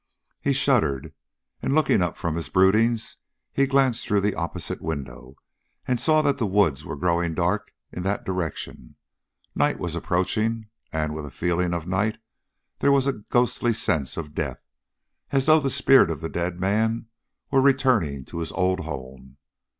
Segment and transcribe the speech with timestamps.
[0.41, 1.13] He shuddered,
[1.61, 3.17] and looking up from his broodings,
[3.53, 5.35] he glanced through the opposite window
[5.87, 8.95] and saw that the woods were growing dark in that direction.
[9.53, 12.17] Night was approaching, and, with the feeling of night,
[12.79, 14.65] there was a ghostly sense of death,
[15.31, 17.05] as though the spirit of the dead man
[17.51, 19.37] were returning to his old home.